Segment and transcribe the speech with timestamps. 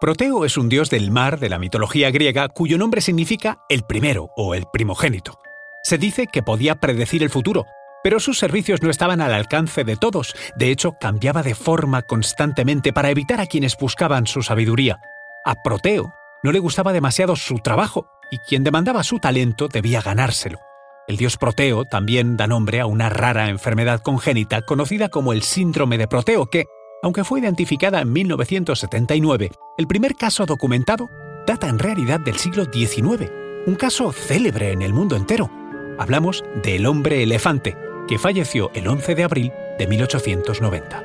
[0.00, 4.30] Proteo es un dios del mar de la mitología griega cuyo nombre significa el primero
[4.36, 5.40] o el primogénito.
[5.82, 7.66] Se dice que podía predecir el futuro,
[8.04, 12.92] pero sus servicios no estaban al alcance de todos, de hecho cambiaba de forma constantemente
[12.92, 15.00] para evitar a quienes buscaban su sabiduría.
[15.44, 16.12] A Proteo
[16.44, 20.60] no le gustaba demasiado su trabajo, y quien demandaba su talento debía ganárselo.
[21.08, 25.98] El dios Proteo también da nombre a una rara enfermedad congénita conocida como el síndrome
[25.98, 26.66] de Proteo que,
[27.02, 31.10] aunque fue identificada en 1979, el primer caso documentado
[31.46, 33.30] data en realidad del siglo XIX,
[33.66, 35.50] un caso célebre en el mundo entero.
[35.98, 41.02] Hablamos del hombre elefante, que falleció el 11 de abril de 1890.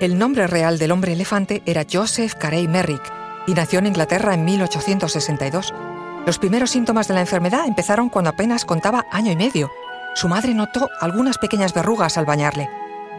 [0.00, 3.02] El nombre real del hombre elefante era Joseph Carey Merrick
[3.46, 5.74] y nació en Inglaterra en 1862.
[6.24, 9.70] Los primeros síntomas de la enfermedad empezaron cuando apenas contaba año y medio.
[10.14, 12.68] Su madre notó algunas pequeñas verrugas al bañarle.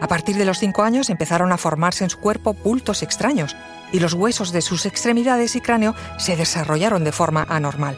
[0.02, 3.54] A partir de los cinco años empezaron a formarse en su cuerpo bultos extraños
[3.92, 7.96] y los huesos de sus extremidades y cráneo se desarrollaron de forma anormal.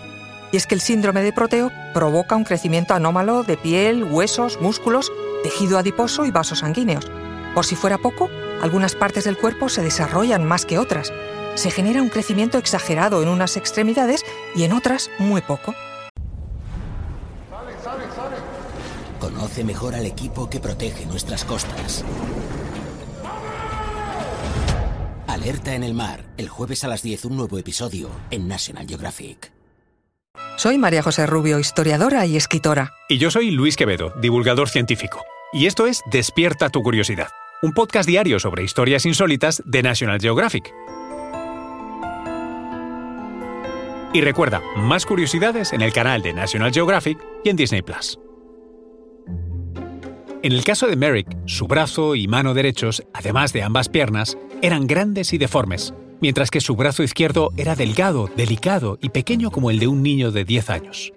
[0.52, 5.10] Y es que el síndrome de Proteo provoca un crecimiento anómalo de piel, huesos, músculos,
[5.42, 7.10] tejido adiposo y vasos sanguíneos.
[7.54, 8.28] Por si fuera poco,
[8.60, 11.10] algunas partes del cuerpo se desarrollan más que otras.
[11.54, 15.74] Se genera un crecimiento exagerado en unas extremidades y en otras muy poco.
[19.54, 22.04] Conoce mejor al equipo que protege nuestras costas.
[25.28, 29.52] Alerta en el mar, el jueves a las 10 un nuevo episodio en National Geographic.
[30.56, 32.94] Soy María José Rubio, historiadora y escritora.
[33.08, 35.22] Y yo soy Luis Quevedo, divulgador científico.
[35.52, 37.28] Y esto es Despierta tu curiosidad,
[37.62, 40.74] un podcast diario sobre historias insólitas de National Geographic.
[44.12, 48.18] Y recuerda, más curiosidades en el canal de National Geographic y en Disney Plus.
[50.44, 54.86] En el caso de Merrick, su brazo y mano derechos, además de ambas piernas, eran
[54.86, 59.78] grandes y deformes, mientras que su brazo izquierdo era delgado, delicado y pequeño como el
[59.78, 61.14] de un niño de 10 años.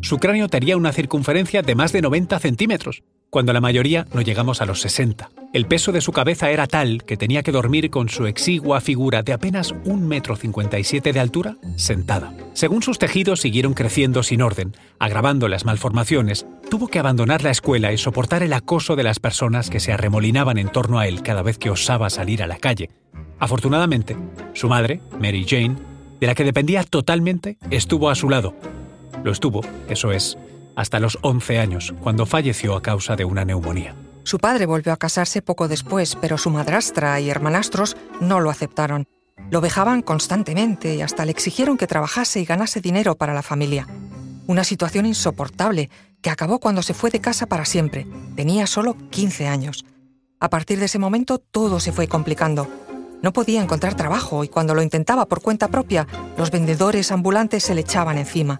[0.00, 4.60] Su cráneo tenía una circunferencia de más de 90 centímetros, cuando la mayoría no llegamos
[4.60, 5.30] a los 60.
[5.52, 9.22] El peso de su cabeza era tal que tenía que dormir con su exigua figura
[9.22, 12.32] de apenas 1,57 metro de altura sentada.
[12.54, 17.92] Según sus tejidos siguieron creciendo sin orden, agravando las malformaciones, tuvo que abandonar la escuela
[17.92, 21.42] y soportar el acoso de las personas que se arremolinaban en torno a él cada
[21.42, 22.90] vez que osaba salir a la calle.
[23.40, 24.16] Afortunadamente,
[24.54, 25.76] su madre, Mary Jane,
[26.20, 28.54] de la que dependía totalmente, estuvo a su lado.
[29.24, 30.38] Lo estuvo, eso es,
[30.76, 33.96] hasta los 11 años, cuando falleció a causa de una neumonía.
[34.22, 39.08] Su padre volvió a casarse poco después, pero su madrastra y hermanastros no lo aceptaron.
[39.50, 43.88] Lo vejaban constantemente y hasta le exigieron que trabajase y ganase dinero para la familia.
[44.46, 45.90] Una situación insoportable
[46.22, 48.06] que acabó cuando se fue de casa para siempre.
[48.36, 49.84] Tenía solo 15 años.
[50.38, 52.68] A partir de ese momento todo se fue complicando.
[53.22, 56.06] No podía encontrar trabajo y cuando lo intentaba por cuenta propia,
[56.38, 58.58] los vendedores ambulantes se le echaban encima.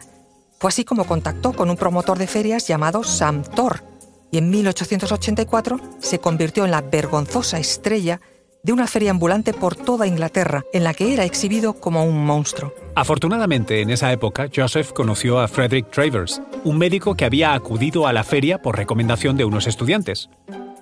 [0.59, 3.83] Fue así como contactó con un promotor de ferias llamado Sam Thor
[4.31, 8.21] y en 1884 se convirtió en la vergonzosa estrella
[8.63, 12.73] de una feria ambulante por toda Inglaterra, en la que era exhibido como un monstruo.
[12.95, 18.13] Afortunadamente, en esa época, Joseph conoció a Frederick Travers, un médico que había acudido a
[18.13, 20.29] la feria por recomendación de unos estudiantes.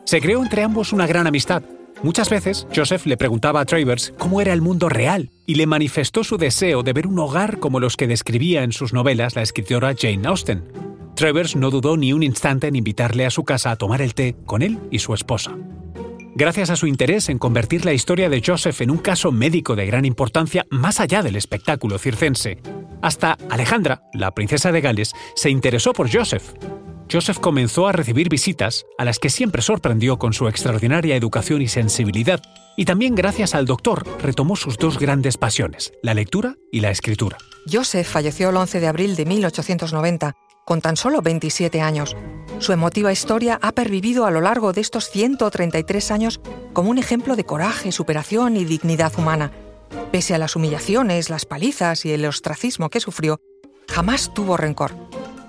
[0.05, 1.63] Se creó entre ambos una gran amistad,
[2.03, 6.23] Muchas veces, Joseph le preguntaba a Travers cómo era el mundo real y le manifestó
[6.23, 9.95] su deseo de ver un hogar como los que describía en sus novelas la escritora
[9.99, 10.63] Jane Austen.
[11.17, 14.37] Travers no dudó ni un instante en invitarle a su casa a tomar el té
[14.47, 15.57] con él y su esposa.
[16.41, 19.87] Gracias a su interés en convertir la historia de Joseph en un caso médico de
[19.87, 22.63] gran importancia más allá del espectáculo circense,
[23.03, 26.45] hasta Alejandra, la princesa de Gales, se interesó por Joseph
[27.11, 31.69] Joseph comenzó a recibir visitas, a las que siempre sorprendió con su extraordinaria educación y
[31.69, 32.43] sensibilidad,
[32.77, 37.39] y también gracias al doctor retomó sus dos grandes pasiones, la lectura y la escritura.
[37.71, 40.35] Joseph falleció el 11 de abril de 1890,
[40.67, 42.15] con tan solo 27 años.
[42.59, 46.41] Su emotiva historia ha pervivido a lo largo de estos 133 años
[46.75, 49.51] como un ejemplo de coraje, superación y dignidad humana.
[50.13, 53.41] Pese a las humillaciones, las palizas y el ostracismo que sufrió,
[53.89, 55.08] jamás tuvo rencor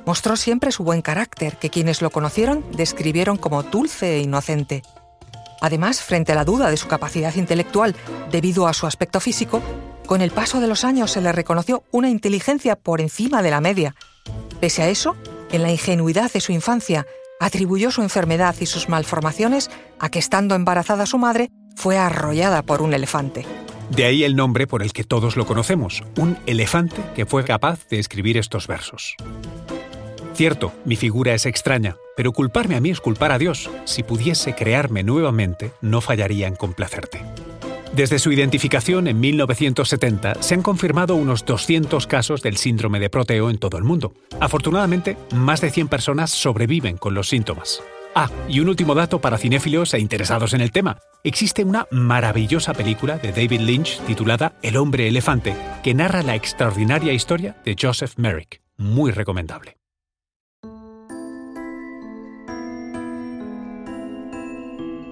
[0.10, 4.82] Mostró siempre su buen carácter, que quienes lo conocieron describieron como dulce e inocente.
[5.62, 7.96] Además, frente a la duda de su capacidad intelectual
[8.32, 9.62] debido a su aspecto físico,
[10.08, 13.62] con el paso de los años se le reconoció una inteligencia por encima de la
[13.62, 13.94] media.
[14.60, 15.16] Pese a eso,
[15.52, 17.06] en la ingenuidad de su infancia,
[17.40, 19.70] atribuyó su enfermedad y sus malformaciones
[20.00, 23.46] a que estando embarazada su madre, fue arrollada por un elefante.
[23.92, 27.88] De ahí el nombre por el que todos lo conocemos, un elefante que fue capaz
[27.90, 29.16] de escribir estos versos.
[30.40, 33.70] Cierto, mi figura es extraña, pero culparme a mí es culpar a Dios.
[33.84, 37.22] Si pudiese crearme nuevamente, no fallaría en complacerte.
[37.94, 43.50] Desde su identificación en 1970 se han confirmado unos 200 casos del síndrome de Proteo
[43.50, 44.14] en todo el mundo.
[44.40, 47.84] Afortunadamente, más de 100 personas sobreviven con los síntomas.
[48.16, 51.00] Ah, y un último dato para cinéfilos e interesados en el tema.
[51.26, 55.54] Existe una maravillosa película de David Lynch titulada El hombre elefante,
[55.84, 58.62] que narra la extraordinaria historia de Joseph Merrick.
[58.78, 59.79] Muy recomendable.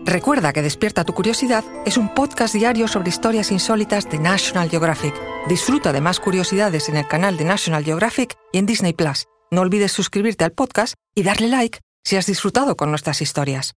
[0.08, 5.14] Recuerda que Despierta tu Curiosidad es un podcast diario sobre historias insólitas de National Geographic.
[5.50, 9.26] Disfruta de más curiosidades en el canal de National Geographic y en Disney Plus.
[9.52, 13.74] No olvides suscribirte al podcast y darle like si has disfrutado con nuestras historias.